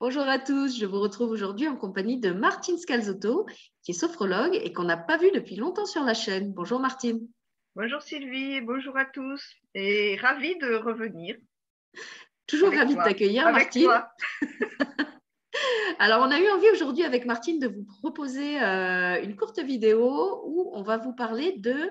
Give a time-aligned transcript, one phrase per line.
[0.00, 3.44] Bonjour à tous, je vous retrouve aujourd'hui en compagnie de Martine Scalzotto,
[3.82, 6.54] qui est sophrologue et qu'on n'a pas vu depuis longtemps sur la chaîne.
[6.54, 7.20] Bonjour Martine.
[7.76, 9.44] Bonjour Sylvie, bonjour à tous
[9.74, 11.36] et ravie de revenir.
[12.46, 13.90] Toujours ravie de t'accueillir Martine.
[15.98, 20.40] Alors, on a eu envie aujourd'hui avec Martine de vous proposer euh, une courte vidéo
[20.46, 21.90] où on va vous parler de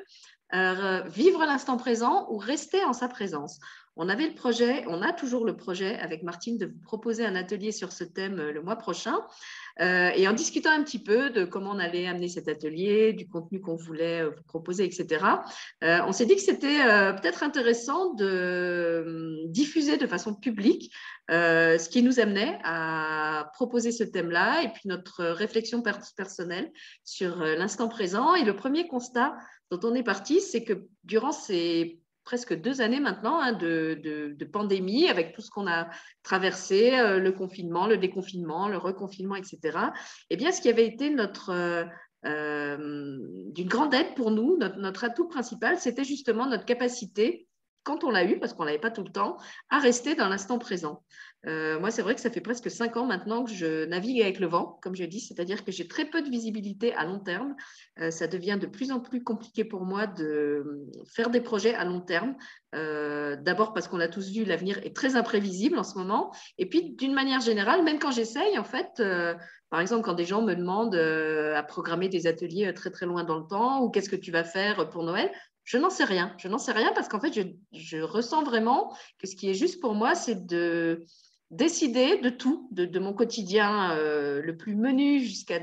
[0.55, 3.59] euh, vivre l'instant présent ou rester en sa présence.
[4.02, 7.36] On avait le projet, on a toujours le projet avec Martine de vous proposer un
[7.36, 9.19] atelier sur ce thème euh, le mois prochain.
[9.82, 13.28] Euh, et en discutant un petit peu de comment on allait amener cet atelier, du
[13.28, 15.25] contenu qu'on voulait euh, vous proposer, etc.,
[15.82, 20.93] on s'est dit que c'était peut-être intéressant de diffuser de façon publique
[21.29, 26.71] ce qui nous amenait à proposer ce thème-là et puis notre réflexion personnelle
[27.04, 28.36] sur l'instant présent.
[28.36, 29.36] Et le premier constat
[29.71, 35.08] dont on est parti, c'est que durant ces presque deux années maintenant hein, de, pandémie,
[35.08, 35.89] avec tout ce qu'on a
[36.22, 39.80] traversé, euh, le confinement, le déconfinement, le reconfinement, etc.
[40.30, 41.86] Eh bien, ce qui avait été notre euh,
[42.28, 43.18] euh,
[43.52, 47.48] d'une grande aide pour nous, notre, notre atout principal, c'était justement notre capacité,
[47.81, 49.38] quand on l'a eu, parce qu'on l'avait pas tout le temps,
[49.72, 51.03] à rester dans l'instant présent.
[51.48, 54.40] Euh, moi, c'est vrai que ça fait presque cinq ans maintenant que je navigue avec
[54.40, 57.56] le vent, comme je dis, c'est-à-dire que j'ai très peu de visibilité à long terme.
[58.00, 61.86] Euh, ça devient de plus en plus compliqué pour moi de faire des projets à
[61.86, 62.36] long terme.
[62.76, 66.34] Euh, d'abord parce qu'on a tous vu, l'avenir est très imprévisible en ce moment.
[66.58, 69.02] Et puis, d'une manière générale, même quand j'essaye, en fait,
[69.70, 73.38] par exemple, quand des gens me demandent à programmer des ateliers très très loin dans
[73.38, 75.31] le temps ou qu'est-ce que tu vas faire pour Noël,
[75.64, 76.34] je n'en sais rien.
[76.38, 77.44] Je n'en sais rien parce qu'en fait, je,
[77.78, 81.06] je, ressens vraiment que ce qui est juste pour moi, c'est de
[81.52, 85.59] décider de tout, de, mon quotidien euh, le plus menu jusqu'à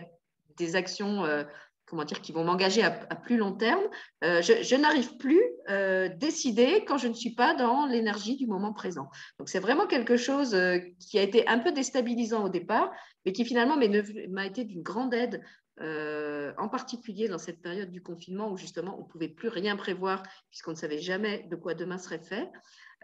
[0.56, 1.44] des actions euh,
[1.84, 3.84] comment dire, qui vont m'engager à, plus long terme.
[4.24, 8.72] Euh, je, n'arrive plus à décider quand je ne suis pas dans l'énergie du moment
[8.72, 9.08] présent.
[9.38, 10.56] Donc c'est vraiment quelque chose
[10.98, 12.90] qui a été un peu déstabilisant au départ,
[13.24, 15.40] mais qui finalement m'a été d'une grande aide.
[15.78, 20.24] en particulier dans cette période du confinement où justement on ne pouvait plus rien prévoir
[20.50, 22.48] puisqu'on ne savait jamais de quoi demain serait fait.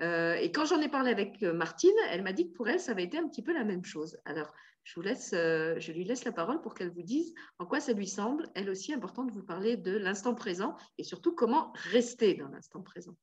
[0.00, 2.80] Euh, et quand j'en ai parlé avec euh, Martine, elle m'a dit que pour elle,
[2.80, 4.18] ça avait été un petit peu la même chose.
[4.24, 4.54] Alors,
[4.84, 7.78] je, vous laisse, euh, je lui laisse la parole pour qu'elle vous dise en quoi
[7.78, 11.72] ça lui semble, elle aussi, important de vous parler de l'instant présent et surtout comment
[11.74, 13.16] rester dans l'instant présent.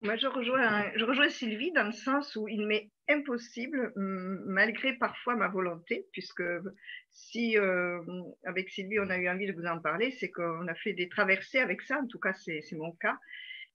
[0.00, 5.36] Moi, je rejoins, je rejoins Sylvie dans le sens où il m'est impossible, malgré parfois
[5.36, 6.42] ma volonté, puisque
[7.10, 7.56] si
[8.44, 11.08] avec Sylvie on a eu envie de vous en parler, c'est qu'on a fait des
[11.08, 13.16] traversées avec ça, en tout cas c'est mon cas,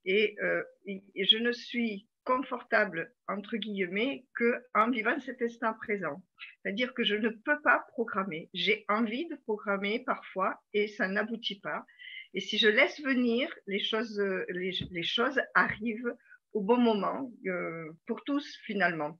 [0.08, 6.22] euh, et, je ne suis confortable, entre guillemets, qu'en vivant cet instant présent.
[6.62, 8.50] C'est-à-dire que je ne peux pas programmer.
[8.54, 11.86] J'ai envie de programmer parfois et ça n'aboutit pas.
[12.34, 16.14] Et si je laisse venir, les choses, les, choses arrivent
[16.54, 19.20] au bon moment euh, pour tous finalement.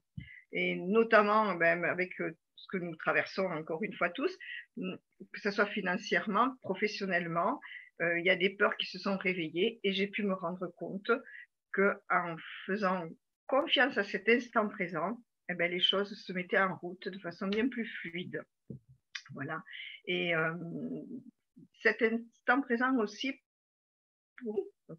[0.52, 4.36] Et notamment ben, avec euh, ce que nous traversons encore une fois tous,
[4.76, 7.60] que ce soit financièrement, professionnellement,
[8.00, 11.10] il y a des peurs qui se sont réveillées et j'ai pu me rendre compte
[11.72, 12.36] qu'en
[12.66, 13.08] faisant
[13.46, 17.48] confiance à cet instant présent, eh ben, les choses se mettaient en route de façon
[17.48, 18.42] bien plus fluide.
[19.32, 19.62] Voilà.
[20.06, 20.54] Et euh,
[21.82, 23.40] cet instant présent aussi,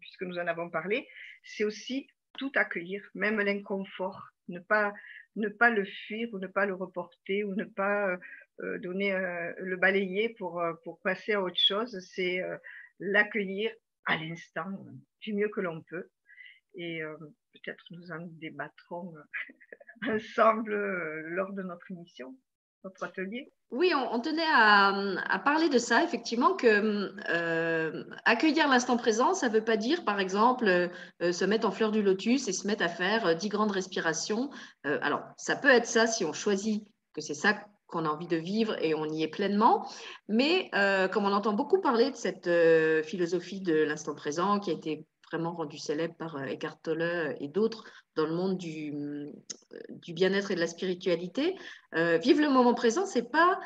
[0.00, 1.08] puisque nous en avons parlé,
[1.44, 2.08] c'est aussi
[2.38, 4.92] tout accueillir, même l'inconfort, ne pas,
[5.36, 8.18] ne pas le fuir ou ne pas le reporter ou ne pas
[8.60, 9.12] euh, donner
[9.58, 11.98] le balayer pour, pour passer à autre chose.
[12.12, 12.42] C'est
[13.00, 13.72] l'accueillir
[14.06, 14.66] à l'instant
[15.20, 16.08] du mieux que l'on peut.
[16.74, 17.16] Et euh,
[17.52, 22.36] peut-être nous en débattrons euh, ensemble euh, lors de notre émission,
[22.84, 23.52] notre atelier.
[23.70, 27.14] Oui, on, tenait à, parler de ça, effectivement, que
[28.24, 30.90] accueillir l'instant présent, ça ne veut pas dire, par exemple,
[31.20, 34.50] se mettre en fleur du lotus et se mettre à faire dix grandes respirations.
[34.82, 36.84] alors, ça peut être ça si on choisit
[37.14, 39.88] que c'est ça qu'on a envie de vivre et on y est pleinement.
[40.28, 44.70] Mais euh, comme on entend beaucoup parler de cette euh, philosophie de l'instant présent qui
[44.70, 47.84] a été vraiment rendue célèbre par euh, Eckhart Tolle et d'autres
[48.16, 48.92] dans le monde du,
[50.08, 51.56] bien-être et de la spiritualité,
[51.94, 53.60] vivre le moment présent, c'est pas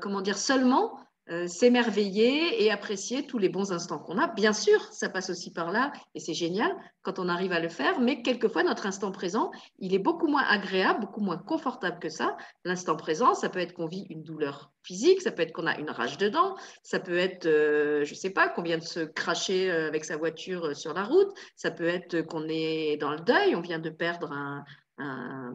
[0.00, 4.28] comment dire seulement euh, s'émerveiller et apprécier tous les bons instants qu'on a.
[4.28, 7.68] Bien sûr, ça passe aussi par là et c'est génial quand on arrive à le
[7.68, 9.50] faire, mais quelquefois notre instant présent,
[9.80, 12.36] il est beaucoup moins agréable, beaucoup moins confortable que ça.
[12.64, 15.76] L'instant présent, ça peut être qu'on vit une douleur physique, ça peut être qu'on a
[15.78, 19.00] une rage dedans, ça peut être, euh, je ne sais pas, qu'on vient de se
[19.00, 23.20] cracher euh, avec sa voiture sur la route, ça peut être qu'on est dans le
[23.20, 24.64] deuil, on vient de perdre un,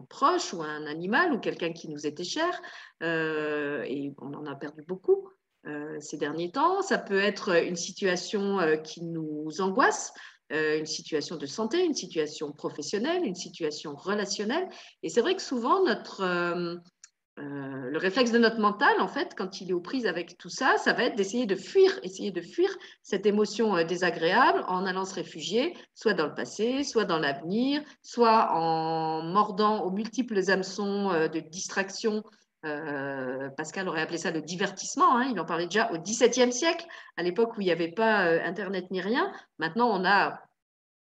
[0.08, 2.62] proche ou un animal ou quelqu'un qui nous était cher
[3.00, 5.28] et on en a perdu beaucoup.
[5.68, 6.82] Euh, ces derniers temps.
[6.82, 10.12] Ça peut être une situation euh, qui nous angoisse,
[10.52, 14.68] euh, une situation de santé, une situation professionnelle, une situation relationnelle.
[15.04, 16.24] Et c'est vrai que souvent, notre,
[17.38, 20.50] euh, le réflexe de notre mental, en fait, quand il est aux prises avec tout
[20.50, 22.68] ça, ça va être d'essayer de fuir, essayer de fuir
[23.02, 27.82] cette émotion euh, désagréable en allant se réfugier, soit dans le passé, soit dans l'avenir,
[28.02, 31.40] soit en mordant aux multiples hameçons euh, de
[32.62, 33.50] distraction.
[33.56, 35.16] Pascal aurait appelé ça le divertissement.
[35.16, 36.86] Hein, il en parlait déjà au XVIIe siècle,
[37.16, 39.32] à l'époque où il n'y avait pas Internet ni rien.
[39.58, 40.40] Maintenant, on a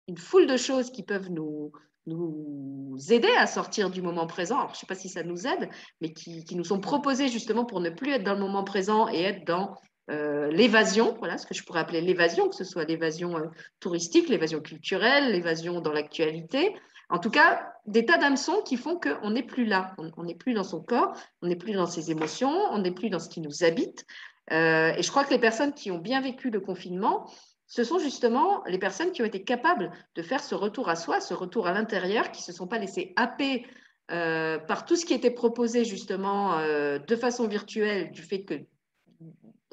[0.08, 1.72] une foule de choses qui peuvent nous,
[2.06, 4.56] nous aider à sortir du moment présent.
[4.56, 5.68] Alors, je ne sais pas si ça nous aide,
[6.00, 9.22] mais qui, nous sont proposés justement pour ne plus être dans le moment présent et
[9.22, 9.76] être dans
[10.10, 13.46] euh, l'évasion, voilà ce que je pourrais appeler l'évasion, que ce soit l'évasion euh,
[13.78, 16.74] touristique, l'évasion culturelle, l'évasion dans l'actualité.
[17.10, 20.54] En tout cas, des tas d'hameçons qui font qu'on n'est plus là, on n'est plus
[20.54, 21.12] dans son corps,
[21.42, 24.06] on n'est plus dans ses émotions, on n'est plus dans ce qui nous habite.
[24.52, 27.28] Euh, et je crois que les personnes qui ont bien vécu le confinement,
[27.66, 31.20] ce sont justement les personnes qui ont été capables de faire ce retour à soi,
[31.20, 33.66] ce retour à l'intérieur, qui ne se sont pas laissées happer
[34.12, 38.54] euh, par tout ce qui était proposé justement euh, de façon virtuelle, du fait que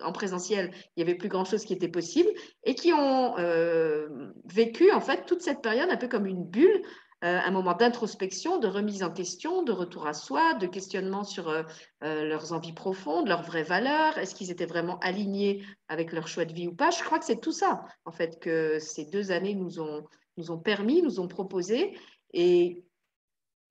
[0.04, 2.30] en présentiel, il n'y avait plus grand-chose qui était possible,
[2.64, 3.34] et qui ont
[4.46, 6.84] vécu en fait toute cette période un peu comme une bulle
[7.22, 11.64] un moment d'introspection, de remise en question, de retour à soi, de questionnement sur euh,
[12.04, 16.46] euh, leurs envies profondes, leurs vraies valeurs, est-ce qu'ils étaient vraiment alignés avec leur choix
[16.46, 16.92] de vie ou pas?
[16.92, 20.06] Je crois que c'est tout ça, en fait, que ces deux années nous ont,
[20.38, 21.98] nous ont permis, nous ont proposé.
[22.34, 22.86] Et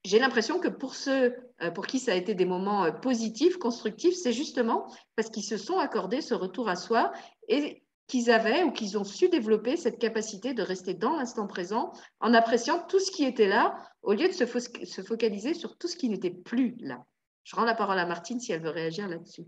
[0.05, 1.37] j'ai l'impression que pour ceux
[1.75, 5.79] pour qui ça a été des moments positifs, constructifs, c'est justement parce qu'ils se sont
[5.79, 7.13] accordés ce retour à soi
[7.49, 11.93] et qu'ils avaient ou qu'ils ont su développer cette capacité de rester dans l'instant présent
[12.21, 15.89] en appréciant tout ce qui était là au lieu de se, se focaliser sur tout
[15.89, 17.05] ce qui n'était plus là.
[17.45, 19.45] Je rends la parole à Martine si elle veut réagir là-dessus.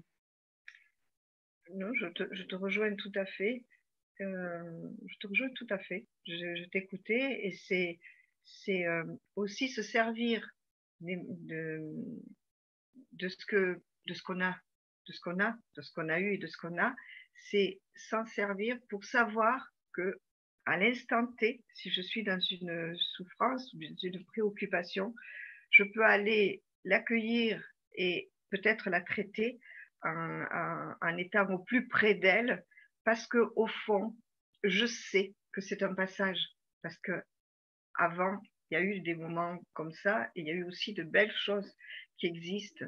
[1.74, 3.64] Non, je te, rejoins tout à fait.
[4.20, 6.06] Euh, je te rejoins tout à fait.
[6.26, 7.98] Je, t'écoutais et c'est,
[8.86, 9.04] euh,
[9.36, 10.48] aussi se servir
[11.00, 11.18] de
[13.28, 14.56] ce qu'on a,
[15.06, 16.94] de ce qu'on a, de ce qu'on a eu et de ce qu'on a,
[17.50, 20.20] c'est s'en servir pour savoir que
[20.66, 25.14] à l'instant T, si je suis dans une souffrance ou une préoccupation,
[25.70, 27.62] je peux aller l'accueillir
[27.94, 29.58] et peut-être la traiter
[30.02, 32.64] en, étant au plus près d'elle
[33.04, 34.14] parce que au fond,
[34.62, 36.40] je sais que c'est un passage
[36.82, 37.22] parce que
[37.94, 40.92] avant, il y a eu des moments comme ça et il y a eu aussi
[40.92, 41.74] de belles choses
[42.18, 42.84] qui existent.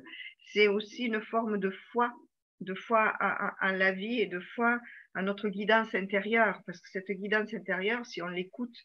[0.53, 2.13] C'est aussi une forme de foi
[2.61, 4.81] de foi à, la vie et de foi
[5.15, 6.63] à notre guidance intérieure.
[6.67, 8.77] Parce que cette guidance intérieure, si on l'écoute,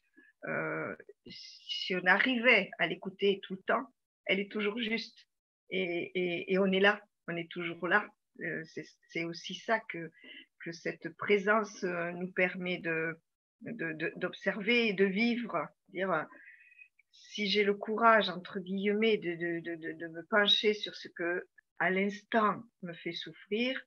[0.47, 0.95] euh,
[1.27, 3.93] si on arrivait à l'écouter tout le temps,
[4.25, 5.27] elle est toujours juste.
[5.69, 8.07] Et, on est là, on est toujours là.
[8.41, 8.63] Euh,
[9.09, 10.11] c'est aussi ça que,
[10.63, 13.17] que cette présence euh, nous permet de
[14.17, 15.67] d'observer et de vivre.
[15.89, 16.27] Dire,
[17.11, 21.47] si j'ai le courage, entre guillemets, de, de, me pencher sur ce que
[21.79, 23.79] à l'instant me fait souffrir,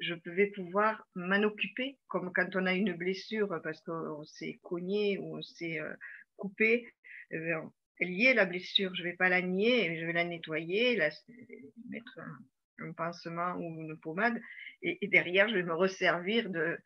[0.00, 5.18] je vais pouvoir m'en occuper, comme quand on a une blessure parce qu'on s'est cogné
[5.18, 5.94] ou on s'est euh,
[6.36, 6.86] coupé.
[7.30, 7.36] Eh
[8.00, 11.10] est la blessure, je ne vais pas la nier, je vais la nettoyer, la,
[11.90, 12.18] mettre
[12.78, 14.40] un, pansement ou une pommade,
[14.82, 16.78] et, derrière, je vais me resservir de,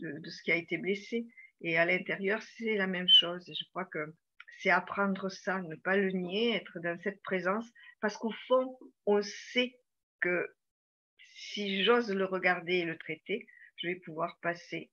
[0.00, 1.24] de, ce qui a été blessé.
[1.60, 3.44] Et à l'intérieur, c'est la même chose.
[3.46, 4.12] Je crois que
[4.58, 7.70] c'est apprendre ça, ne pas le nier, être dans cette présence,
[8.00, 9.78] parce qu'au fond, on sait
[10.20, 10.46] que
[11.36, 13.46] si j'ose le regarder et le traiter,
[13.76, 14.90] je vais pouvoir passer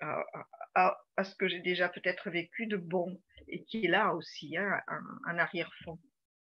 [0.00, 4.80] à, ce que j'ai déjà peut-être vécu de bon et qui est là aussi, hein,
[5.26, 5.98] en, arrière-fond.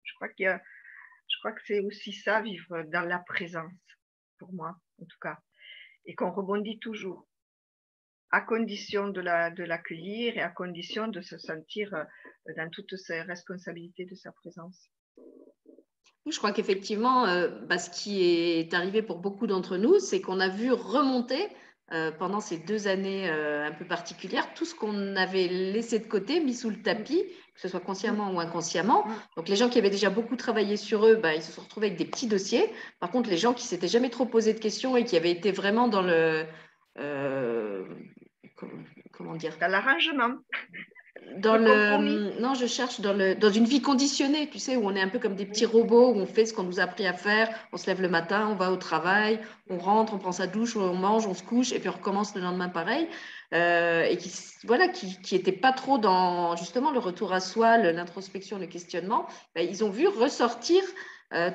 [0.04, 3.72] Je crois je crois que c'est aussi ça, vivre dans la présence,
[4.38, 5.39] pour moi, en tout cas,
[6.06, 7.27] et qu'on rebondit toujours,
[8.32, 12.04] à condition de l'accueillir de et à condition de se sentir euh,
[12.58, 14.89] dans toutes ses responsabilités de sa présence.
[16.30, 20.40] Je crois qu'effectivement, euh, bah, ce qui est arrivé pour beaucoup d'entre nous, c'est qu'on
[20.40, 21.48] a vu remonter
[21.94, 26.06] euh, pendant ces deux années euh, un peu particulières tout ce qu'on avait laissé de
[26.06, 27.24] côté, mis sous le tapis,
[27.56, 29.06] que ce soit consciemment ou inconsciemment.
[29.38, 31.88] Donc les gens qui avaient déjà beaucoup travaillé sur eux, bah, ils se sont retrouvés
[31.88, 32.70] avec des petits dossiers.
[33.00, 35.52] Par contre, les gens qui s'étaient jamais trop posé de questions et qui avaient été
[35.54, 36.46] vraiment dans le
[39.14, 39.58] comment dire?
[39.60, 40.36] Dans l'arrangement
[41.38, 44.96] dans le, non, je cherche dans, le, dans une vie conditionnée, tu sais, où on
[44.96, 47.06] est un peu comme des petits robots, où on fait ce qu'on nous a appris
[47.06, 50.32] à faire, on se lève le matin, on va au travail, on rentre, on prend
[50.32, 53.08] sa douche, on mange, on se couche, et puis on recommence le lendemain pareil.
[53.52, 54.32] et qui
[54.66, 59.68] voilà qui qui pas trop dans justement le retour à soi, l'introspection, le questionnement, ben,
[59.70, 60.82] ils ont vu ressortir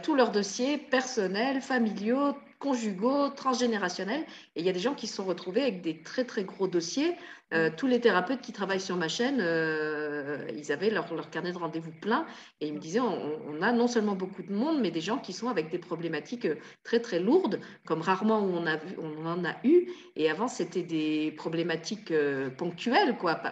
[0.02, 4.24] tous leurs dossiers personnels, familiaux, conjugaux, transgénérationnels.
[4.54, 6.68] Et il y a des gens qui se sont retrouvés avec des très, très gros
[6.68, 7.16] dossiers.
[7.52, 11.52] Euh, tous les thérapeutes qui travaillent sur ma chaîne, euh, ils avaient leur, leur carnet
[11.52, 12.24] de rendez-vous plein.
[12.60, 15.32] Et ils me disaient, on, a non seulement beaucoup de monde, mais des gens qui
[15.32, 16.54] sont avec des problématiques euh,
[16.84, 19.88] très, très lourdes, comme rarement on, a on en a eu.
[20.14, 22.12] Et avant, c'était des problématiques
[22.56, 23.42] ponctuelles quoi,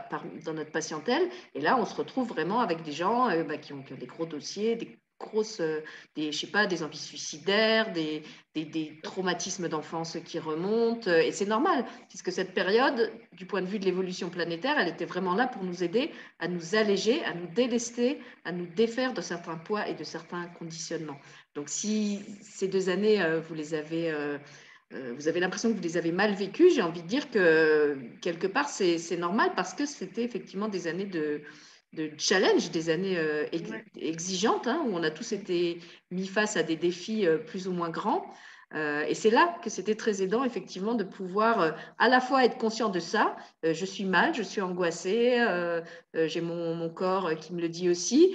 [0.44, 1.28] dans notre patientèle.
[1.56, 4.06] Et là, on se retrouve vraiment avec des gens bah, qui, ont, qui, ont, des
[4.06, 5.82] gros dossiers, des grosses, euh,
[6.16, 8.22] des, je sais pas, des envies suicidaires, des,
[8.54, 11.08] des, traumatismes d'enfance qui remontent.
[11.08, 14.88] Euh, et c'est normal, puisque cette période, du point de vue de l'évolution planétaire, elle
[14.88, 16.10] était vraiment là pour nous aider
[16.40, 20.46] à nous alléger, à nous délester, à nous défaire de certains poids et de certains
[20.58, 21.20] conditionnements.
[21.54, 24.12] Donc si ces deux années, euh, vous les avez...
[25.16, 28.48] vous avez l'impression que vous les avez mal vécues, j'ai envie de dire que quelque
[28.48, 31.42] part, c'est normal parce que c'était effectivement des années de,
[31.92, 33.46] de challenge, des années euh,
[33.96, 35.80] exigeantes, hein, où on a tous été
[36.10, 38.24] mis face à des défis euh, plus ou moins grands.
[38.72, 42.56] Euh, et c'est là que c'était très aidant, effectivement, de pouvoir à la fois être
[42.56, 43.36] conscient de ça.
[43.64, 45.44] je suis mal, je suis angoissée,
[46.14, 48.32] j'ai mon, mon, corps qui me le dit aussi.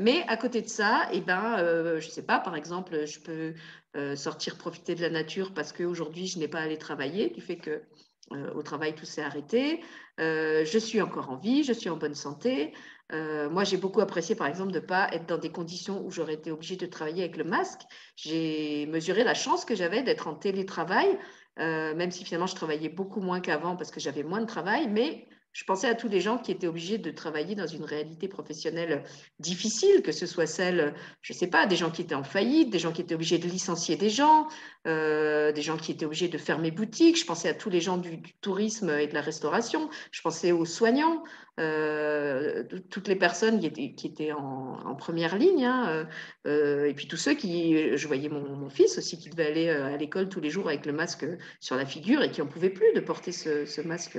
[0.00, 1.58] mais à côté de ça, et eh ben,
[2.00, 6.28] je ne sais pas, par exemple, je peux sortir profiter de la nature parce qu'aujourd'hui,
[6.28, 7.82] je n'ai pas à aller travailler, du fait que
[8.30, 9.82] au travail, tout s'est arrêté.
[10.18, 12.72] je suis encore en vie, je suis en bonne santé.
[13.12, 16.10] Euh, moi, j'ai beaucoup apprécié, par exemple, de ne pas être dans des conditions où
[16.10, 17.82] j'aurais été obligée de travailler avec le masque.
[18.16, 21.18] J'ai mesuré la chance que j'avais d'être en télétravail,
[21.60, 24.88] euh, même si finalement je travaillais beaucoup moins qu'avant parce que j'avais moins de travail,
[24.88, 28.26] mais je pensais à tous les gens qui étaient obligés de travailler dans une réalité
[28.26, 29.04] professionnelle
[29.38, 32.70] difficile, que ce soit celle, je ne sais pas, des gens qui étaient en faillite,
[32.70, 34.48] des gens qui étaient obligés de licencier des gens,
[34.88, 37.16] euh, des gens qui étaient obligés de fermer boutique.
[37.16, 39.88] Je pensais à tous les gens du, tourisme et de la restauration.
[40.10, 41.22] Je pensais aux soignants,
[41.60, 45.64] euh, toutes les personnes qui étaient, en, première ligne.
[45.64, 46.06] Hein,
[46.46, 49.96] euh, et puis tous ceux qui, je voyais mon, fils aussi qui devait aller à
[49.96, 51.26] l'école tous les jours avec le masque
[51.60, 54.18] sur la figure et qui n'en pouvait plus de porter ce, masque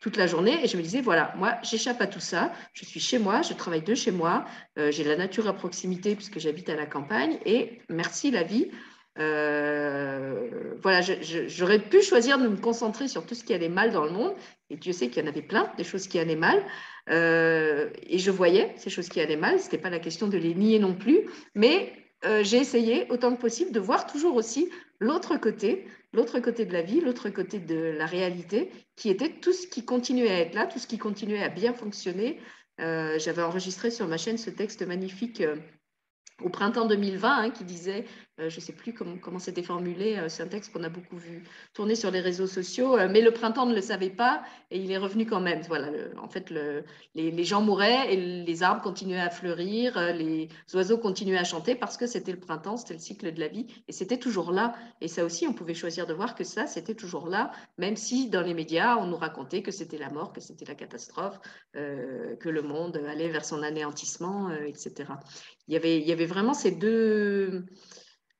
[0.00, 0.58] toute la journée.
[0.64, 2.52] Et je me disais, voilà, moi, j'échappe à tout ça.
[2.72, 4.44] Je suis chez moi, je travaille de chez moi.
[4.78, 7.38] Euh, j'ai la nature à proximité puisque j'habite à la campagne.
[7.44, 8.70] Et merci la vie.
[9.18, 11.00] Euh, voilà,
[11.46, 14.34] j'aurais pu choisir de me concentrer sur tout ce qui allait mal dans le monde.
[14.70, 16.62] Et Dieu sait qu'il y en avait plein, des choses qui allaient mal.
[17.10, 19.58] Euh, et je voyais ces choses qui allaient mal.
[19.58, 21.28] Ce n'était pas la question de les nier non plus.
[21.54, 21.92] Mais
[22.42, 26.82] j'ai essayé autant que possible de voir toujours aussi l'autre côté, l'autre côté de la
[26.82, 30.66] vie, l'autre côté de la réalité, qui était tout ce qui continuait à être là,
[30.66, 32.38] tout ce qui continuait à bien fonctionner.
[32.80, 35.56] Euh, j'avais enregistré sur ma chaîne ce texte magnifique euh,
[36.42, 40.16] au printemps 2020 hein, qui disait euh, je ne sais plus comment, comment c'était formulé,
[40.16, 43.20] euh, c'est un texte qu'on a beaucoup vu tourner sur les réseaux sociaux, euh, mais
[43.20, 45.60] le printemps ne le savait pas et il est revenu quand même.
[45.68, 46.84] Voilà, en fait, le,
[47.14, 51.98] les, gens mouraient et les arbres continuaient à fleurir, les oiseaux continuaient à chanter parce
[51.98, 54.74] que c'était le printemps, c'était le cycle de la vie et c'était toujours là.
[55.02, 58.30] Et ça aussi, on pouvait choisir de voir que ça, c'était toujours là, même si
[58.30, 61.38] dans les médias, on nous racontait que c'était la mort, que c'était la catastrophe,
[61.74, 65.12] que le monde allait vers son anéantissement, etc.
[65.68, 67.66] Il y, avait, il y avait vraiment ces deux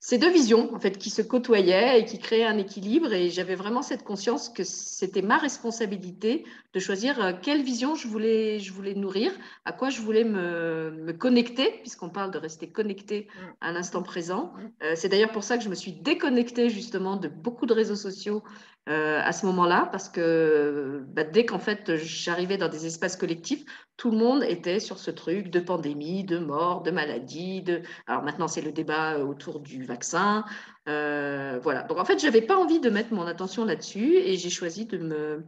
[0.04, 3.12] ces deux visions en fait qui se côtoyaient et qui créaient un équilibre.
[3.12, 6.44] Et j'avais vraiment cette conscience que c'était ma responsabilité
[6.75, 9.30] de choisir euh, quelle vision je voulais je voulais nourrir
[9.64, 13.28] à quoi je voulais me, me connecter puisqu'on parle de rester connecté
[13.61, 14.52] à l'instant présent.
[14.82, 17.94] Euh, c'est d'ailleurs pour ça que je me suis déconnectée justement de beaucoup de réseaux
[17.94, 18.42] sociaux
[18.88, 23.64] euh, à ce moment-là, parce que bah, dès qu'en fait j'arrivais dans des espaces collectifs,
[23.96, 27.64] tout le monde était sur ce truc de pandémie, de mort, de maladie.
[28.08, 30.44] Alors maintenant, c'est le débat autour du vaccin.
[30.88, 31.84] Euh, voilà.
[31.84, 34.86] Donc en fait, je n'avais pas envie de mettre mon attention là-dessus et j'ai choisi
[34.86, 35.46] de me,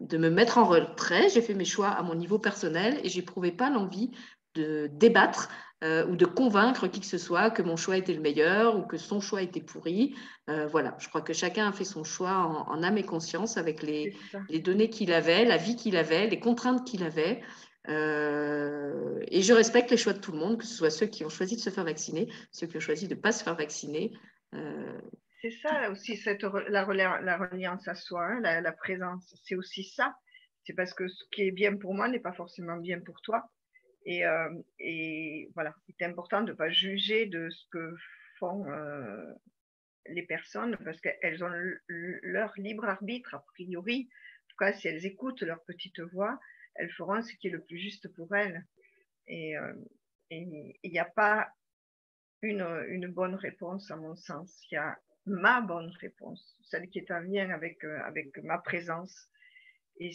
[0.00, 1.28] de me mettre en retrait.
[1.28, 4.10] J'ai fait mes choix à mon niveau personnel et j'éprouvais pas l'envie
[4.54, 5.50] de débattre
[5.82, 8.82] euh, ou de convaincre qui que ce soit que mon choix était le meilleur ou
[8.82, 10.14] que son choix était pourri.
[10.48, 12.36] Euh, voilà, je crois que chacun a fait son choix
[12.68, 14.16] en, âme et conscience avec les,
[14.48, 17.42] les données qu'il avait, la vie qu'il avait, les contraintes qu'il avait.
[17.88, 21.24] Euh, et je respecte les choix de tout le monde, que ce soit ceux qui
[21.24, 23.56] ont choisi de se faire vacciner, ceux qui ont choisi de ne pas se faire
[23.56, 24.12] vacciner.
[25.40, 29.82] C'est ça aussi, cette, la, la reliance à soi, hein, la, la présence, c'est aussi
[29.82, 30.14] ça.
[30.62, 33.50] C'est parce que ce qui est bien pour moi n'est pas forcément bien pour toi.
[34.04, 37.94] Et, euh, et voilà, c'est important de ne pas juger de ce que
[38.38, 39.32] font euh,
[40.06, 41.52] les personnes parce qu'elles ont
[41.88, 44.08] leur libre arbitre, a priori.
[44.10, 46.38] En tout cas, si elles écoutent leur petite voix,
[46.74, 48.64] elles feront ce qui est le plus juste pour elles.
[49.28, 49.72] Et euh,
[50.30, 51.48] il n'y a pas
[52.42, 54.60] une, bonne réponse, à mon sens.
[54.70, 59.28] Il y a ma bonne réponse, celle qui est en lien avec, avec ma présence
[60.00, 60.10] Et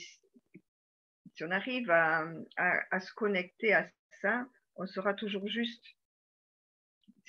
[1.37, 3.87] si on arrive à, se connecter à
[4.21, 5.85] ça, on sera toujours juste.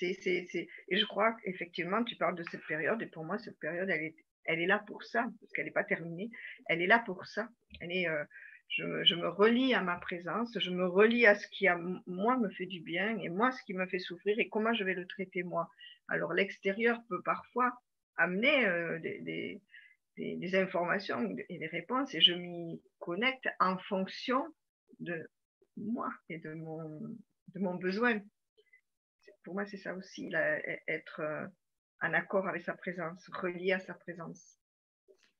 [0.01, 4.01] Et je crois qu'effectivement, tu parles de cette période, et pour moi, cette période, elle
[4.01, 6.31] est, elle est là pour ça, parce qu'elle n'est pas terminée.
[6.65, 7.49] Elle est là pour ça.
[7.81, 8.23] Elle est, euh,
[8.69, 11.67] je, me relie à ma présence, je me relie à ce qui,
[12.07, 14.83] moi, me fait du bien, et moi, ce qui me fait souffrir, et comment je
[14.83, 15.69] vais le traiter moi.
[16.07, 17.79] Alors, l'extérieur peut parfois
[18.17, 19.61] amener euh, des,
[20.55, 24.45] informations et des réponses et je m'y connecte en fonction
[24.99, 25.27] de
[25.75, 26.99] moi et de mon,
[27.55, 28.21] de mon besoin.
[29.43, 30.31] Pour moi, c'est ça aussi,
[30.87, 31.47] être euh,
[32.01, 34.58] en accord avec sa présence, relié à sa présence.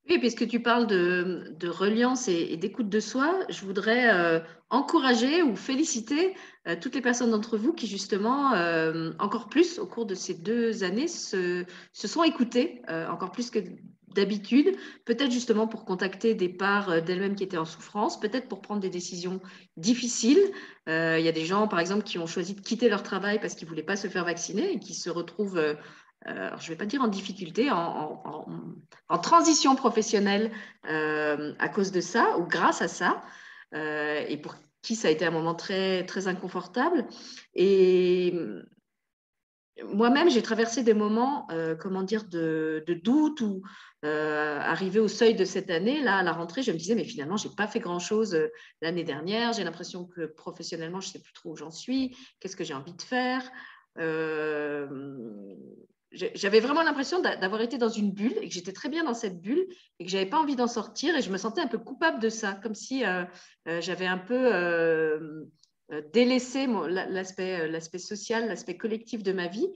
[0.08, 4.40] Oui, puisque tu parles de, reliance et, d'écoute de soi, je voudrais euh,
[4.70, 6.36] encourager ou féliciter
[6.68, 8.54] euh, toutes les personnes d'entre vous qui, justement,
[9.20, 13.60] encore plus au cours de ces deux années, se, sont écoutées, encore plus que
[14.14, 14.76] d'habitude,
[15.06, 18.82] peut-être justement pour contacter des parts euh, d'elles-mêmes qui étaient en souffrance, peut-être pour prendre
[18.82, 19.40] des décisions
[19.78, 20.40] difficiles.
[20.88, 23.40] Euh, il y a des gens, par exemple, qui ont choisi de quitter leur travail
[23.40, 25.62] parce qu'ils ne voulaient pas se faire vacciner et qui se retrouvent,
[26.28, 30.52] euh, je ne vais pas dire en difficulté, en, transition professionnelle
[30.84, 33.22] à cause de ça ou grâce à ça,
[33.74, 37.06] et pour qui ça a été un moment très, très inconfortable.
[37.54, 38.34] Et
[39.84, 43.62] moi-même, j'ai traversé des moments, euh, comment dire, de, doute ou
[44.06, 47.04] euh, arrivé au seuil de cette année, là, à la rentrée, je me disais, mais
[47.04, 48.48] finalement, je n'ai pas fait grand-chose euh,
[48.82, 49.54] l'année dernière.
[49.54, 52.74] J'ai l'impression que professionnellement, je ne sais plus trop où j'en suis, qu'est-ce que j'ai
[52.74, 53.44] envie de faire?
[56.12, 59.40] J'avais vraiment l'impression d'avoir été dans une bulle et que j'étais très bien dans cette
[59.42, 59.68] bulle
[60.00, 62.20] et que je n'avais pas envie d'en sortir et je me sentais un peu coupable
[62.20, 63.04] de ça, comme si
[63.66, 64.50] j'avais un peu
[65.92, 66.88] euh, délaisser euh,
[67.68, 69.68] l'aspect social, l'aspect collectif de ma vie.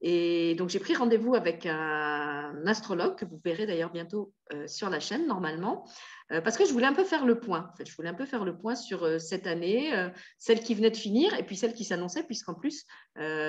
[0.00, 4.90] Et donc, j'ai pris rendez-vous avec un astrologue que vous verrez d'ailleurs bientôt euh, sur
[4.90, 5.88] la chaîne, normalement,
[6.42, 7.70] parce que je voulais un peu faire le point.
[7.72, 9.92] En fait, je voulais un peu faire le point sur cette année,
[10.38, 12.86] celle qui venait de finir et puis celle qui s'annonçait, puisqu'en plus,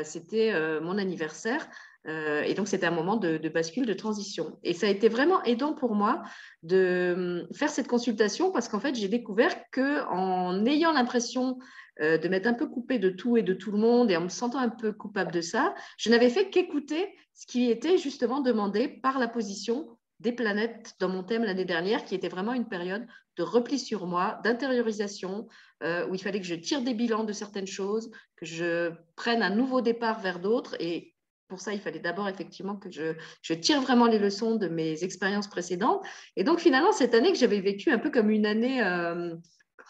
[0.03, 1.67] c'était mon anniversaire.
[2.05, 4.59] et donc, c'était un moment de, de, bascule, de transition.
[4.61, 6.21] Et ça a été vraiment aidant pour moi
[6.63, 11.57] de faire cette consultation parce qu'en fait, j'ai découvert qu'en ayant l'impression
[12.01, 14.21] euh, de m'être un peu coupée de tout et de tout le monde et en
[14.21, 18.41] me sentant un peu coupable de ça, je n'avais fait qu'écouter ce qui était justement
[18.41, 22.67] demandé par la position des planètes dans mon thème l'année dernière, qui était vraiment une
[22.67, 23.05] période
[23.37, 25.47] de repli sur moi, d'intériorisation,
[25.83, 29.43] euh, où il fallait que je tire des bilans de certaines choses, que je prenne
[29.43, 30.75] un nouveau départ vers d'autres.
[30.79, 31.15] Et
[31.47, 35.47] pour ça, il fallait d'abord effectivement que je, tire vraiment les leçons de mes expériences
[35.47, 36.05] précédentes.
[36.37, 39.35] Et donc finalement, cette année que j'avais vécue un peu comme une année, euh,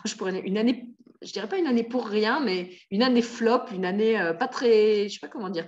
[0.06, 0.89] je pourrais, une année
[1.21, 4.47] je dirais pas une année pour rien, mais une année flop, une année euh, pas
[4.47, 5.65] très, je sais pas comment dire.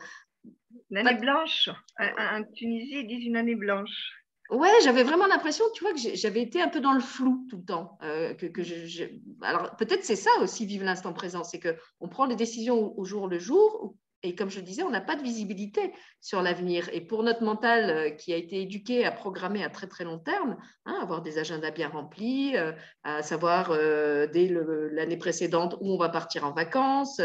[0.90, 1.70] Une année blanche.
[2.00, 4.14] En, Tunisie, ils disent une année blanche.
[4.50, 7.58] Ouais, j'avais vraiment l'impression, tu vois, que j'avais été un peu dans le flou tout
[7.58, 7.98] le temps.
[8.02, 9.04] Euh, que, je,
[9.42, 13.28] Alors peut-être c'est ça aussi, vivre l'instant présent, c'est qu'on prend des décisions au, jour
[13.28, 16.90] le jour, et comme je le disais, on n'a pas de visibilité sur l'avenir.
[16.92, 20.18] Et pour notre mental euh, qui a été éduqué à programmer à très très long
[20.18, 22.72] terme, hein, avoir des agendas bien remplis, euh,
[23.04, 24.52] à savoir euh, dès
[24.92, 27.22] l'année précédente où on va partir en vacances,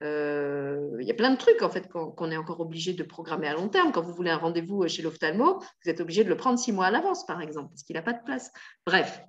[0.00, 3.54] il y a plein de trucs en fait qu'on est encore obligé de programmer à
[3.54, 3.90] long terme.
[3.90, 6.86] Quand vous voulez un rendez-vous chez l'ophtalmo, vous êtes obligé de le prendre six mois
[6.86, 8.52] à l'avance, par exemple, parce qu'il n'a pas de place.
[8.86, 9.20] Bref.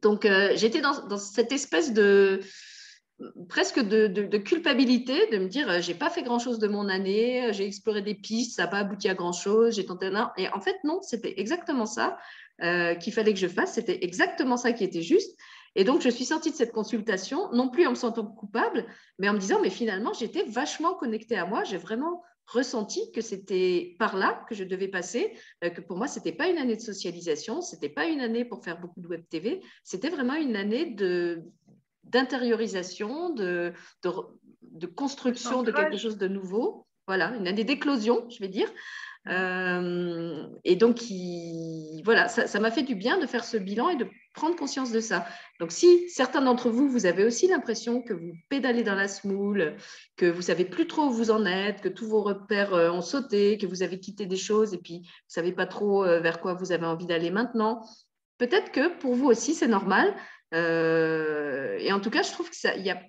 [0.00, 2.40] Donc, j'étais dans, dans, cette espèce de,
[3.48, 7.46] presque de, culpabilité de me dire euh, j'ai pas fait grand chose de mon année,
[7.46, 10.32] euh, j'ai exploré des pistes, ça n'a pas abouti à grand chose, j'ai tenté un.
[10.36, 12.18] Et en fait, non, c'était exactement ça
[12.62, 15.36] euh, qu'il fallait que je fasse, c'était exactement ça qui était juste.
[15.76, 18.86] Et donc, je suis sortie de cette consultation, non plus en me sentant coupable,
[19.18, 23.20] mais en me disant mais finalement, j'étais vachement connectée à moi, j'ai vraiment ressenti que
[23.20, 26.74] c'était par là que je devais passer, que pour moi, ce n'était pas une année
[26.74, 30.34] de socialisation, ce n'était pas une année pour faire beaucoup de web TV, c'était vraiment
[30.34, 31.44] une année de,
[32.10, 36.86] d'intériorisation, de, de, construction de quelque chose de nouveau.
[37.06, 38.68] Voilà, une année d'éclosion, je vais dire.
[39.28, 41.02] Euh, et donc,
[42.04, 45.00] voilà, ça m'a fait du bien de faire ce bilan et de prendre conscience de
[45.00, 45.26] ça.
[45.58, 49.76] Donc, si certains d'entre vous, vous avez aussi l'impression que vous pédalez dans la smoule,
[50.16, 53.02] que vous savez plus trop où vous en êtes, que tous vos repères euh, ont
[53.02, 56.40] sauté, que vous avez quitté des choses et puis vous savez pas trop euh, vers
[56.40, 57.84] quoi vous avez envie d'aller maintenant,
[58.38, 60.14] peut-être que pour vous aussi, c'est normal.
[60.54, 63.00] Euh, et en tout cas, je trouve que ça, y a,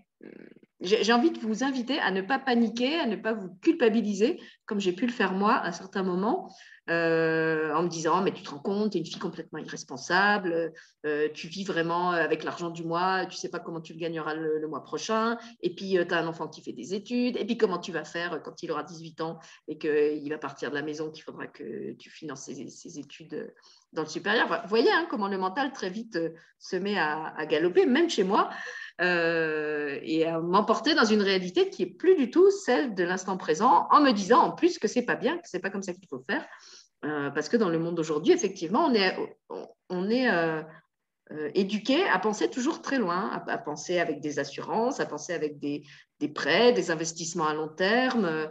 [0.82, 4.80] j'ai envie de vous inviter à ne pas paniquer, à ne pas vous culpabiliser, comme
[4.80, 6.50] j'ai pu le faire moi à certains moments,
[6.90, 10.74] euh, en me disant mais tu te rends compte, tu es une fille complètement irresponsable,
[11.06, 14.34] euh, tu vis vraiment avec l'argent du mois, tu sais pas comment tu le gagneras
[14.34, 17.58] le, mois prochain, et puis tu as un enfant qui fait des études, et puis
[17.58, 20.82] comment tu vas faire quand il aura 18 ans et qu'il va partir de la
[20.82, 23.54] maison, qu'il faudra que tu finances ses, études
[23.94, 24.48] dans le supérieur.
[24.48, 28.24] vous voyez hein, comment le mental très vite euh, se met à, galoper, même chez
[28.24, 28.50] moi,
[29.02, 33.38] euh, et à m'emporter dans une réalité qui est plus du tout celle de l'instant
[33.38, 35.94] présent, en me disant en plus que c'est pas bien, que c'est pas comme ça
[35.94, 36.46] qu'il faut faire,
[37.06, 39.18] euh, parce que dans le monde d'aujourd'hui, effectivement, on est,
[39.90, 40.30] on est
[41.56, 45.84] éduqué à penser toujours très loin, à, penser avec des assurances, à penser avec des,
[46.20, 48.50] des prêts, des investissements à long terme.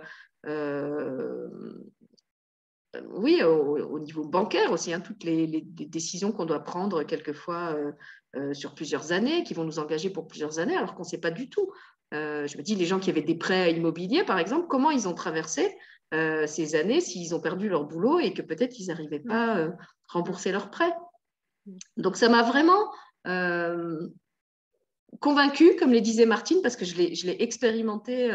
[2.96, 7.92] Euh, oui, au, niveau bancaire aussi, hein, toutes les, décisions qu'on doit prendre quelquefois euh,
[8.36, 11.18] euh, sur plusieurs années, qui vont nous engager pour plusieurs années, alors qu'on ne sait
[11.18, 11.72] pas du tout.
[12.12, 15.14] je me dis, les gens qui avaient des prêts immobiliers, par exemple, comment ils ont
[15.14, 15.76] traversé
[16.12, 19.68] ces années s'ils ont perdu leur boulot et que peut-être ils n'arrivaient pas à
[20.08, 20.92] rembourser leurs prêts.
[21.96, 22.90] Donc ça m'a vraiment
[25.20, 28.30] convaincue, comme le disait Martine, parce que je l'ai expérimenté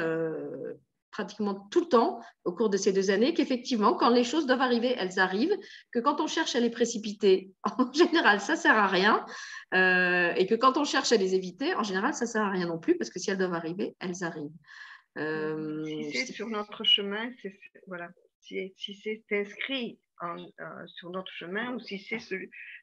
[1.15, 4.61] pratiquement tout le temps au cours de ces deux années qu'effectivement, quand les choses doivent
[4.61, 5.57] arriver, elles arrivent,
[5.93, 9.25] que quand on cherche à les précipiter, en général, ça ne sert à rien,
[9.73, 12.49] euh, et que quand on cherche à les éviter, en général, ça ne sert à
[12.49, 14.59] rien non plus, parce que si elles doivent arriver, elles arrivent.
[15.17, 17.31] Euh, si c'est sur notre chemin,
[17.87, 18.09] voilà,
[18.41, 22.19] si, c'est inscrit euh, sur notre chemin, ou si c'est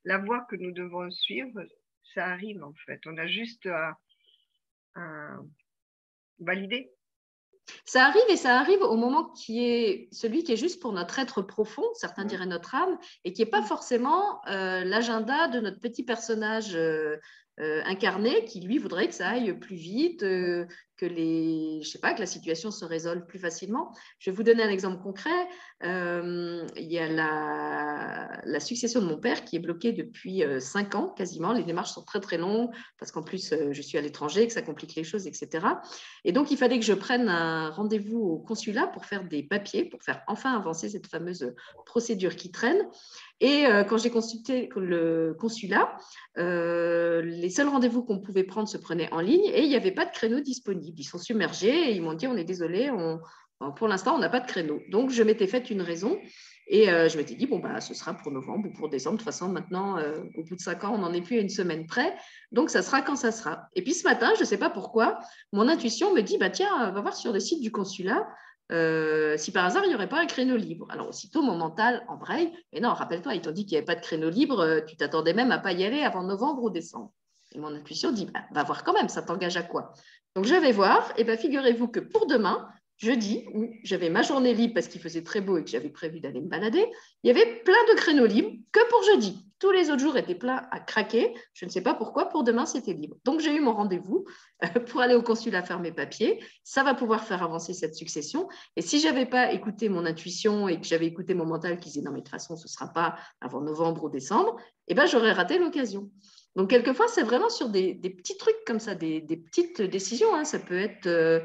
[0.04, 1.66] la voie que nous devons suivre,
[2.14, 3.00] ça arrive en fait.
[3.04, 3.98] On a juste à
[6.38, 6.90] valider
[7.84, 11.18] ça arrive et ça arrive au moment qui est celui qui est juste pour notre
[11.18, 15.80] être profond, certains diraient notre âme, et qui n'est pas forcément euh, l'agenda de notre
[15.80, 17.51] petit personnage euh, euh,
[17.84, 22.20] incarné qui, lui, voudrait que ça aille plus vite, que, les, je sais pas, que
[22.20, 23.92] la situation se résolve plus facilement.
[24.18, 25.30] Je vais vous donner un exemple concret.
[25.84, 30.94] Euh, il y a la, succession de mon père qui est bloquée depuis euh, cinq
[30.94, 31.52] ans quasiment.
[31.52, 34.52] Les démarches sont très très longues parce qu'en plus euh, je suis à l'étranger, que
[34.52, 35.66] ça complique les choses, etc.
[36.24, 39.84] Et donc il fallait que je prenne un rendez-vous au consulat pour faire des papiers,
[39.84, 41.52] pour faire enfin avancer cette fameuse
[41.84, 42.88] procédure qui traîne.
[43.40, 45.96] Et quand j'ai consulté le consulat,
[46.36, 50.04] les seuls rendez-vous qu'on pouvait prendre se prenaient en ligne et il n'y avait pas
[50.04, 50.96] de créneau disponible.
[50.96, 52.88] Ils sont submergés et ils m'ont dit on est désolé,
[53.76, 54.80] pour l'instant, on n'a pas de créneau.
[54.90, 56.18] Donc, je m'étais fait une raison
[56.68, 59.16] et euh, je m'étais dit, bon, bah, ce sera pour novembre ou pour décembre.
[59.16, 61.40] De toute façon, maintenant, euh, au bout de cinq ans, on n'en est plus à
[61.40, 62.14] une semaine près.
[62.50, 63.68] Donc, ça sera quand ça sera.
[63.74, 65.18] Et puis, ce matin, je ne sais pas pourquoi,
[65.52, 68.26] mon intuition me dit, bah, tiens, va voir sur le site du consulat
[68.72, 70.86] euh, si par hasard, il n'y aurait pas un créneau libre.
[70.90, 72.52] Alors, aussitôt, mon mental embraye.
[72.72, 74.80] Et non, rappelle-toi, ils t'ont dit qu'il n'y avait pas de créneau libre.
[74.86, 77.12] Tu t'attendais même à pas y aller avant novembre ou décembre.
[77.52, 79.92] Et mon intuition dit, bah, va voir quand même, ça t'engage à quoi?
[80.34, 81.12] Donc, je vais voir.
[81.16, 82.66] Et bien, figurez-vous que pour demain,
[83.02, 86.20] jeudi, où j'avais ma journée libre parce qu'il faisait très beau et que j'avais prévu
[86.20, 86.86] d'aller me balader,
[87.22, 89.44] il y avait plein de créneaux libres que pour jeudi.
[89.58, 91.34] Tous les autres jours étaient pleins à craquer.
[91.54, 92.28] Je ne sais pas pourquoi.
[92.28, 93.16] Pour demain, c'était libre.
[93.24, 94.24] Donc, j'ai eu mon rendez-vous
[94.64, 96.42] euh, pour aller au consulat faire mes papiers.
[96.64, 98.48] Ça va pouvoir faire avancer cette succession.
[98.74, 101.90] Et si je n'avais pas écouté mon intuition et que j'avais écouté mon mental qui
[101.90, 104.56] disait non, mais de toute façon, ce ne sera pas avant novembre ou décembre,
[104.88, 106.10] eh ben, j'aurais raté l'occasion.
[106.56, 110.34] Donc, quelquefois, c'est vraiment sur des, petits trucs comme ça, des, petites décisions.
[110.34, 110.44] Hein.
[110.44, 111.06] Ça peut être.
[111.06, 111.40] Euh,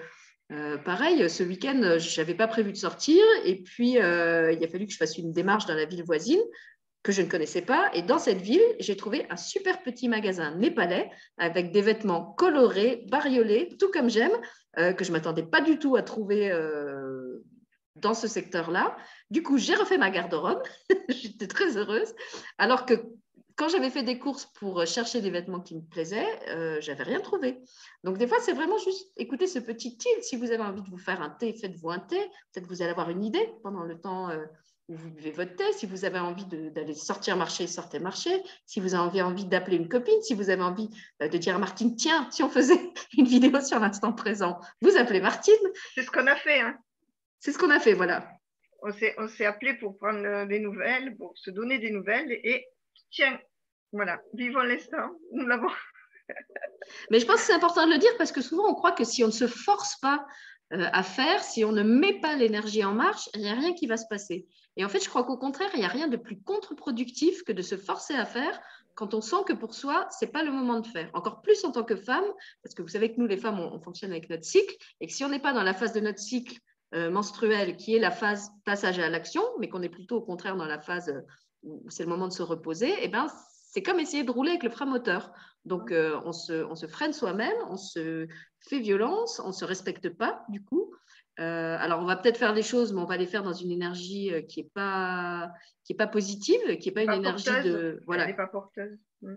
[0.52, 4.68] euh, pareil, ce week-end, je n'avais pas prévu de sortir et puis euh, il a
[4.68, 6.40] fallu que je fasse une démarche dans la ville voisine
[7.04, 7.90] que je ne connaissais pas.
[7.94, 13.06] Et dans cette ville, j'ai trouvé un super petit magasin népalais avec des vêtements colorés,
[13.10, 14.32] bariolés, tout comme j'aime,
[14.78, 16.52] euh, que je ne m'attendais pas du tout à trouver
[17.96, 18.96] dans ce secteur-là.
[19.32, 20.62] Du coup, j'ai refait ma garde-robe.
[21.10, 22.14] J'étais très heureuse.
[22.58, 22.94] Alors que
[23.58, 27.20] quand j'avais fait des courses pour chercher des vêtements qui me plaisaient, euh, j'avais rien
[27.20, 27.60] trouvé.
[28.04, 30.24] Donc des fois, c'est vraiment juste écoutez ce petit tilt.
[30.24, 32.20] Si vous avez envie de vous faire un thé, faites-vous un thé.
[32.54, 34.46] Peut-être vous allez avoir une idée pendant le temps euh,
[34.90, 35.64] où vous buvez votre thé.
[35.74, 38.44] Si vous avez envie d'aller sortir marcher, sortez marcher.
[38.68, 40.92] Si vous avez envie d'appeler une copine, si vous avez envie
[41.24, 42.80] euh, de dire à Martine, tiens, si on faisait
[43.18, 45.56] une vidéo sur l'instant présent, vous appelez Martine.
[45.96, 46.62] C'est ce qu'on a fait.
[46.62, 46.78] Hein.
[47.40, 48.30] C'est ce qu'on a fait, voilà.
[48.84, 48.92] On
[49.28, 52.68] s'est appelé pour prendre des nouvelles, pour se donner des nouvelles et
[53.12, 53.40] tiens,
[53.92, 55.70] voilà, vivons l'instant, nous l'avons.
[57.12, 59.04] Mais je pense que c'est important de le dire parce que souvent on croit que
[59.04, 60.26] si on ne se force pas
[60.74, 63.74] euh, à faire, si on ne met pas l'énergie en marche, il n'y a rien
[63.74, 64.46] qui va se passer.
[64.76, 67.54] Et en fait, je crois qu'au contraire, il n'y a rien de plus contre-productif que
[67.54, 68.60] de se forcer à faire
[68.98, 71.10] quand on sent que pour soi, ce n'est pas le moment de faire.
[71.14, 72.26] Encore plus en tant que femme,
[72.64, 75.14] parce que vous savez que nous, les femmes, on, fonctionne avec notre cycle, et que
[75.14, 76.58] si on n'est pas dans la phase de notre cycle
[76.96, 80.56] euh, menstruel, qui est la phase passage à l'action, mais qu'on est plutôt au contraire
[80.56, 81.22] dans la phase euh,
[81.64, 83.28] où c'est le moment de se reposer, eh ben,
[83.78, 85.32] c'est comme essayer de rouler avec le frein moteur.
[85.66, 88.28] Donc, euh, on, se, freine soi-même, on se
[88.60, 90.94] fait violence, on ne se respecte pas, du coup.
[91.40, 93.72] Euh, alors, on va peut-être faire les choses, mais on va les faire dans une
[93.72, 95.52] énergie euh, qui n'est pas,
[95.84, 98.02] qui est pas positive, qui n'est pas, une énergie de.
[98.08, 98.32] Voilà.
[98.34, 98.98] pas porteuse.
[99.22, 99.36] Mm.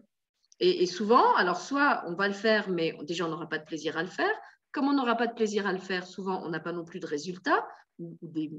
[0.61, 3.97] Et, souvent, alors, soit on va le faire, mais déjà, on n'aura pas de plaisir
[3.97, 4.31] à le faire.
[4.73, 7.01] Comme on n'aura pas de plaisir à le faire, souvent, on n'a pas non plus
[7.01, 7.67] de résultats
[7.99, 8.53] ou des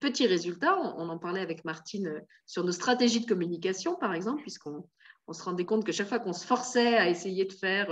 [0.00, 0.78] petits résultats.
[0.78, 4.88] On, en parlait avec Martine sur nos stratégies de communication, par exemple, puisqu'on
[5.26, 7.88] on se rendait compte que chaque fois qu'on se forçait à essayer de faire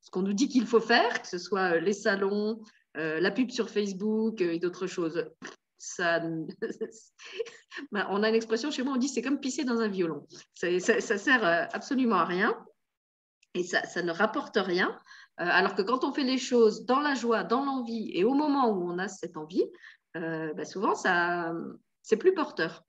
[0.00, 2.60] ce qu'on nous dit qu'il faut faire, que ce soit les salons,
[2.94, 5.24] la pub sur Facebook et d'autres choses,
[5.76, 6.20] ça,
[7.92, 10.26] bah, on a une expression chez moi, on dit c'est comme pisser dans un violon.
[10.54, 12.54] Ça, ça, sert absolument à rien
[13.54, 14.96] et ça, ne rapporte rien.
[15.40, 18.34] Euh, alors que quand on fait les choses dans la joie, dans l'envie et au
[18.34, 19.64] moment où on a cette envie,
[20.16, 21.54] euh, bah, souvent, ça,
[22.02, 22.84] c'est plus porteur.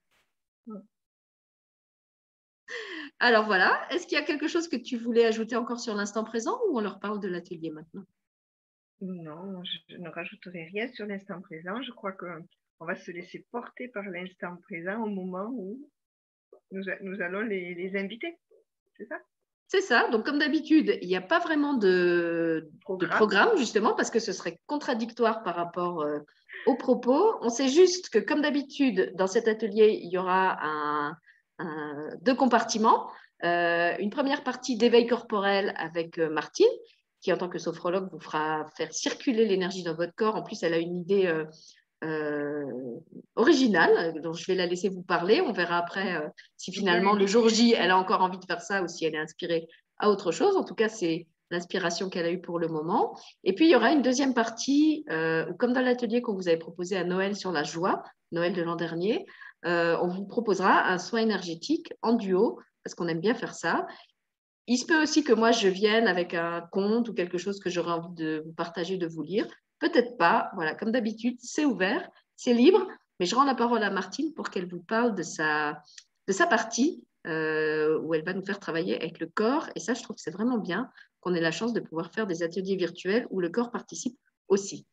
[3.20, 6.24] Alors voilà, est-ce qu'il y a quelque chose que tu voulais ajouter encore sur l'instant
[6.24, 8.06] présent ou on leur parle de l'atelier maintenant?
[9.02, 11.82] Non, je ne rajouterai rien sur l'instant présent.
[11.82, 15.90] Je crois qu'on va se laisser porter par l'instant présent au moment où
[16.72, 18.38] nous, allons les inviter.
[18.98, 19.20] C'est ça?
[19.72, 20.10] C'est ça.
[20.10, 23.56] Donc, comme d'habitude, il n'y a pas vraiment de programme.
[23.56, 26.18] justement, parce que ce serait contradictoire par rapport euh,
[26.66, 27.36] aux propos.
[27.42, 31.14] On sait juste que, comme d'habitude, dans cet atelier, il y aura
[32.22, 33.12] deux compartiments.
[33.44, 36.66] Euh, une première partie d'éveil corporel avec euh, Martine,
[37.22, 40.36] qui, en tant que sophrologue, vous fera faire circuler l'énergie dans votre corps.
[40.36, 41.32] En plus, elle a une idée
[43.36, 45.42] originale, dont je vais la laisser vous parler.
[45.42, 48.62] On verra après euh, si finalement le jour J, elle a encore envie de faire
[48.62, 50.58] ça ou si elle est inspirée à autre chose.
[50.58, 53.18] En tout cas, c'est l'inspiration qu'elle a eue pour le moment.
[53.44, 56.58] Et puis, il y aura une deuxième partie, euh, comme dans l'atelier qu'on vous avait
[56.58, 59.26] proposé à Noël sur la joie, Noël de l'an dernier,
[59.66, 63.88] on vous proposera un soin énergétique en duo, parce qu'on aime bien faire ça.
[64.68, 67.70] Il se peut aussi que moi, je vienne avec un conte ou quelque chose que
[67.70, 69.48] j'aurais envie de vous partager, de vous lire
[69.80, 70.52] peut-être pas.
[70.56, 72.88] Voilà, comme d'habitude, c'est ouvert, c'est libre.
[73.20, 75.82] Mais je rends la parole à Martine pour qu'elle vous parle de sa,
[76.28, 79.70] de sa partie euh, où elle va nous faire travailler avec le corps.
[79.76, 80.90] Et ça, je trouve que c'est vraiment bien
[81.20, 84.88] qu'on ait la chance de pouvoir faire des ateliers virtuels où le corps participe aussi.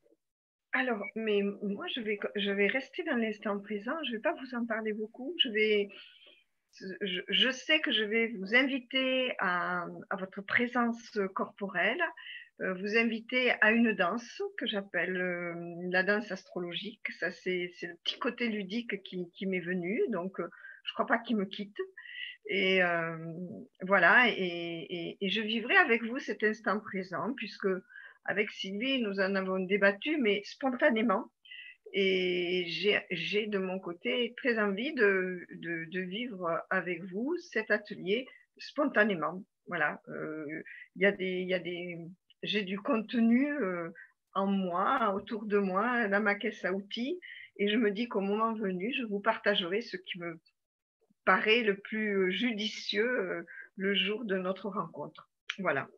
[0.72, 3.94] Alors, mais moi, je vais, je vais rester dans l'instant présent.
[4.04, 5.34] Je ne vais pas vous en parler beaucoup.
[5.38, 5.88] Je vais,
[7.28, 9.86] je, sais que je vais vous inviter à,
[10.18, 12.02] votre présence corporelle,
[12.58, 15.54] vous inviter à une danse que j'appelle euh,
[15.90, 17.06] la danse astrologique.
[17.18, 20.48] Ça, c'est le petit côté ludique qui, qui m'est venu, donc euh,
[20.84, 21.76] je ne crois pas qu'il me quitte.
[22.48, 22.80] Et
[23.82, 27.66] voilà, et, et, je vivrai avec vous cet instant présent, puisque
[28.24, 31.32] avec Sylvie, nous en avons débattu, mais spontanément.
[31.92, 32.66] Et
[33.10, 39.42] j'ai de mon côté très envie de, de, de, vivre avec vous cet atelier spontanément.
[39.66, 40.00] Voilà,
[40.94, 41.98] il y, y a des
[42.42, 43.90] j'ai du contenu euh,
[44.34, 47.18] en moi, autour de moi, dans ma caisse à outils,
[47.56, 50.38] et je me dis qu'au moment venu, je vous partagerai ce qui me
[51.24, 53.42] paraît le plus judicieux euh,
[53.76, 55.28] le jour de notre rencontre.
[55.58, 55.88] Voilà.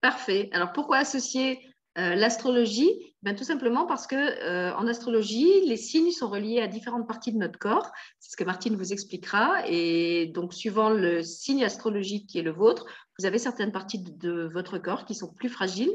[0.00, 0.48] Parfait.
[0.52, 1.58] Alors pourquoi associer
[1.98, 7.06] euh, l'astrologie ben, Tout simplement parce que en astrologie, les signes sont reliés à différentes
[7.06, 7.90] parties de notre corps.
[8.20, 9.62] C'est ce que Martine vous expliquera.
[9.68, 12.86] Et donc, suivant le signe astrologique qui est le vôtre,
[13.18, 15.94] vous avez certaines parties de, votre corps qui sont plus fragiles,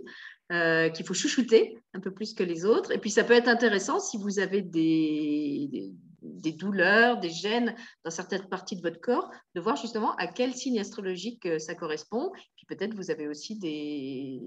[0.52, 2.92] euh, qu'il faut chouchouter un peu plus que les autres.
[2.92, 8.48] Et puis, ça peut être intéressant si vous avez des, douleurs, des gènes dans certaines
[8.48, 12.32] parties de votre corps, de voir justement à quel signe astrologique euh, ça correspond.
[12.56, 14.40] Puis peut-être vous avez aussi des,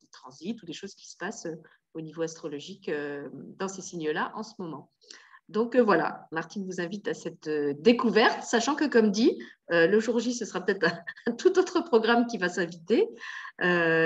[0.00, 1.56] des, transits ou des choses qui se passent euh,
[1.94, 2.90] au niveau astrologique
[3.58, 4.90] dans ces signes-là en ce moment.
[5.48, 9.86] Donc euh, voilà, Martine vous invite à cette euh, découverte, sachant que comme dit, euh,
[9.86, 10.86] le jour J, ce sera peut-être
[11.26, 13.08] un, tout autre programme qui va s'inviter.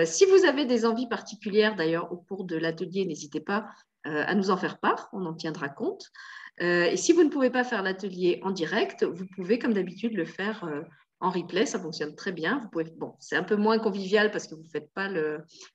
[0.05, 3.67] si vous avez des envies particulières, d'ailleurs, au cours de l'atelier, n'hésitez pas
[4.05, 6.11] à nous en faire part, on en tiendra compte.
[6.59, 10.25] Et si vous ne pouvez pas faire l'atelier en direct, vous pouvez, comme d'habitude, le
[10.25, 10.69] faire
[11.19, 12.61] en replay, ça fonctionne très bien.
[12.63, 15.09] Vous pouvez, bon, c'est un peu moins convivial parce que vous ne faites pas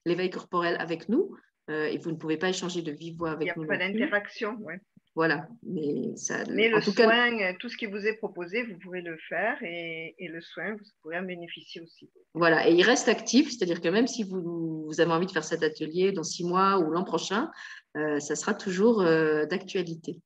[0.05, 1.35] l'éveil corporel avec nous
[1.69, 3.63] et vous ne pouvez pas échanger de vive voix avec nous.
[3.63, 4.75] Il n'y a pas d'interaction, oui.
[5.17, 5.47] Voilà.
[5.63, 9.57] Mais, ça, Mais le soin, tout ce qui vous est proposé, vous pourrez le faire
[9.63, 12.07] et, le soin, vous pourrez en bénéficier aussi.
[12.35, 12.69] Voilà.
[12.69, 16.11] Et il reste actif, c'est-à-dire que même si vous, avez envie de faire cet atelier
[16.11, 17.49] dans six mois ou l'an prochain,
[17.95, 20.21] euh, ça sera toujours euh, d'actualité.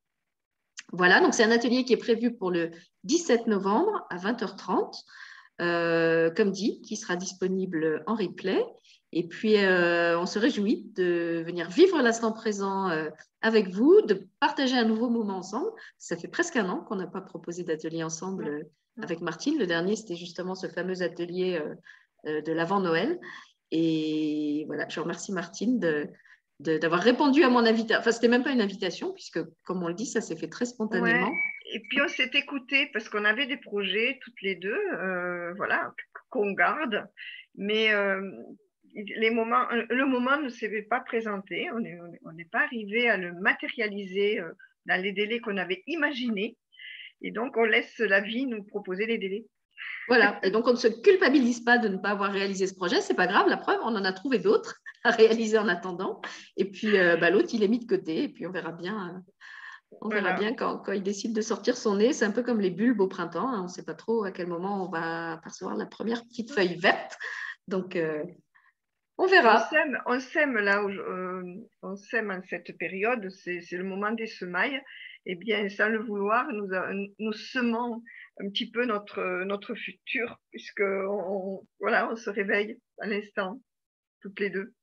[0.91, 1.21] Voilà.
[1.21, 2.71] Donc, c'est un atelier qui est prévu pour le
[3.03, 5.03] 17 novembre à 20h30.
[5.61, 8.65] Euh, comme dit, qui sera disponible en replay.
[9.11, 13.09] Et puis, euh, on se réjouit de venir vivre l'instant présent euh,
[13.41, 15.69] avec vous, de partager un nouveau moment ensemble.
[15.99, 18.65] Ça fait presque un an qu'on n'a pas proposé d'atelier ensemble
[19.03, 19.59] avec Martine.
[19.59, 21.61] Le dernier, c'était justement ce fameux atelier
[22.25, 23.19] de l'avant-Noël.
[23.69, 25.79] Et voilà, je remercie Martine
[26.61, 27.99] d'avoir répondu à mon invitation.
[27.99, 30.65] Enfin, c'était même pas une invitation, puisque, comme on le dit, ça s'est fait très
[30.65, 31.31] spontanément.
[31.73, 34.79] Et puis, on s'est écouté parce qu'on avait des projets toutes les deux,
[35.55, 35.93] voilà,
[36.29, 37.05] qu'on garde.
[37.55, 37.91] Mais
[38.95, 44.39] les moments, le moment ne s'est pas présenté, on n'est pas arrivé à le matérialiser
[44.39, 44.51] euh,
[44.85, 46.57] dans les délais qu'on avait imaginés.
[47.21, 49.45] Et donc, on laisse la vie nous proposer les délais.
[50.07, 53.01] Voilà, et donc on ne se culpabilise pas de ne pas avoir réalisé ce projet,
[53.01, 56.21] c'est pas grave, la preuve, on en a trouvé d'autres à réaliser en attendant.
[56.57, 59.15] Et puis euh, bah, l'autre, il est mis de côté, et puis on verra bien.
[59.15, 59.19] Euh,
[59.99, 62.13] on verra bien quand, il décide de sortir son nez.
[62.13, 63.49] C'est un peu comme les bulbes au printemps.
[63.49, 63.59] Hein.
[63.59, 66.75] On ne sait pas trop à quel moment on va percevoir la première petite feuille
[66.75, 67.17] verte.
[67.67, 68.23] Donc, euh,
[69.17, 69.69] on verra.
[70.05, 70.81] On sème, là,
[71.81, 73.29] on sème en cette période.
[73.31, 74.81] C'est le moment des semailles.
[75.25, 76.69] Eh bien, sans le vouloir, nous,
[77.19, 78.01] nous semons
[78.39, 80.83] un petit peu notre, notre futur, puisque
[81.79, 83.61] voilà, on se réveille à l'instant,
[84.21, 84.73] toutes les deux.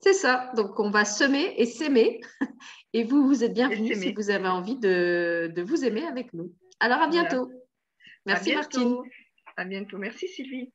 [0.00, 0.50] C'est ça.
[0.56, 2.20] Donc, on va semer et s'aimer.
[2.92, 6.52] Et vous, vous êtes bienvenus si vous avez envie de, vous aimer avec nous.
[6.80, 7.48] Alors, à bientôt.
[8.26, 8.96] Merci, Martine.
[9.56, 9.98] À bientôt.
[9.98, 10.72] Merci, Sylvie.